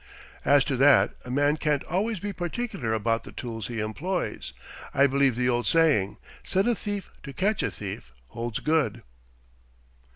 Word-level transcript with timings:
"As 0.43 0.63
to 0.63 0.75
that, 0.77 1.13
a 1.25 1.29
man 1.29 1.57
can't 1.57 1.83
always 1.83 2.19
be 2.19 2.33
particular 2.33 2.91
about 2.91 3.23
the 3.23 3.31
tools 3.31 3.67
he 3.67 3.79
employs. 3.79 4.51
I 4.95 5.05
believe 5.05 5.35
the 5.35 5.47
old 5.47 5.67
saying, 5.67 6.17
set 6.43 6.67
a 6.67 6.73
thief 6.73 7.11
to 7.21 7.33
catch 7.33 7.61
a 7.61 7.69
thief, 7.69 8.11
holds 8.29 8.57
good." 8.61 9.03